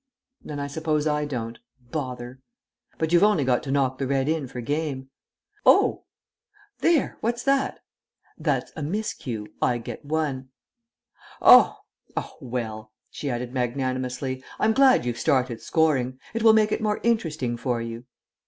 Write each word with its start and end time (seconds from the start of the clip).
"Then 0.43 0.59
I 0.59 0.65
suppose 0.65 1.05
I 1.05 1.25
don't. 1.25 1.59
Bother." 1.91 2.39
"But 2.97 3.13
you've 3.13 3.21
only 3.21 3.43
got 3.43 3.61
to 3.61 3.71
knock 3.71 3.99
the 3.99 4.07
red 4.07 4.27
in 4.27 4.47
for 4.47 4.59
game." 4.59 5.11
"Oh!... 5.63 6.05
There, 6.79 7.17
what's 7.21 7.43
that?" 7.43 7.81
"That's 8.35 8.71
a 8.75 8.81
miss 8.81 9.13
cue. 9.13 9.53
I 9.61 9.77
get 9.77 10.03
one." 10.03 10.49
"Oh!... 11.39 11.81
Oh 12.17 12.35
well," 12.41 12.91
she 13.11 13.29
added 13.29 13.53
magnanimously, 13.53 14.43
"I'm 14.57 14.73
glad 14.73 15.05
you've 15.05 15.19
started 15.19 15.61
scoring. 15.61 16.17
It 16.33 16.41
will 16.41 16.53
make 16.53 16.71
it 16.71 16.81
more 16.81 16.99
interesting 17.03 17.55
for 17.55 17.79
you." 17.79 18.05